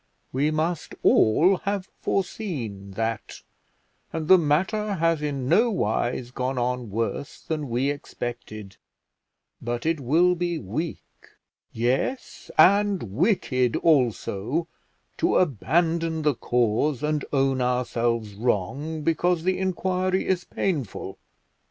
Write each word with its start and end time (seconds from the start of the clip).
We 0.33 0.49
must 0.49 0.95
all 1.03 1.57
have 1.57 1.87
foreseen 1.99 2.93
that, 2.93 3.43
and 4.11 4.27
the 4.27 4.39
matter 4.39 4.95
has 4.95 5.21
in 5.21 5.47
no 5.47 5.69
wise 5.69 6.31
gone 6.31 6.57
on 6.57 6.89
worse 6.89 7.39
than 7.41 7.69
we 7.69 7.91
expected; 7.91 8.77
but 9.61 9.85
it 9.85 9.99
will 9.99 10.33
be 10.33 10.57
weak, 10.57 11.03
yes, 11.71 12.49
and 12.57 13.11
wicked 13.13 13.75
also, 13.75 14.67
to 15.17 15.35
abandon 15.37 16.23
the 16.23 16.33
cause 16.33 17.03
and 17.03 17.23
own 17.31 17.61
ourselves 17.61 18.33
wrong, 18.33 19.03
because 19.03 19.43
the 19.43 19.59
inquiry 19.59 20.25
is 20.25 20.45
painful. 20.45 21.19